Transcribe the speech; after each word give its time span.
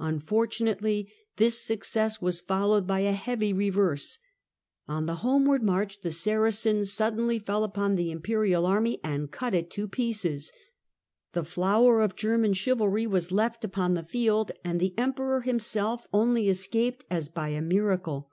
Unfortunately, 0.00 1.10
this 1.36 1.64
success 1.64 2.20
was 2.20 2.42
followed 2.42 2.86
by 2.86 3.00
a 3.00 3.12
heavy 3.12 3.54
reverse. 3.54 4.18
On 4.86 5.06
the 5.06 5.14
homeward 5.24 5.62
march 5.62 6.02
the 6.02 6.12
Saracens 6.12 6.92
suddenly 6.92 7.38
fell 7.38 7.64
upon 7.64 7.96
the 7.96 8.10
imperial 8.10 8.66
army 8.66 9.00
and 9.02 9.30
cut 9.30 9.54
it 9.54 9.70
to 9.70 9.88
pieces. 9.88 10.52
The 11.32 11.42
flower 11.42 12.02
of 12.02 12.16
German 12.16 12.52
chivalry 12.52 13.06
was 13.06 13.32
left 13.32 13.64
upon 13.64 13.94
the 13.94 14.02
field, 14.04 14.52
and 14.62 14.78
the 14.78 14.92
Emperor 14.98 15.40
himself 15.40 16.06
only 16.12 16.50
escaped 16.50 17.06
as 17.10 17.30
by 17.30 17.48
a 17.48 17.62
miracle. 17.62 18.28